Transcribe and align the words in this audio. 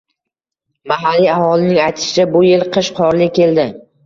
Mahalliy 0.91 1.29
aholining 1.33 1.77
aytishicha, 1.83 2.27
bu 2.37 2.43
yil 2.49 2.65
qish 2.79 2.91
qorli 3.03 3.31
keldi 3.39 3.69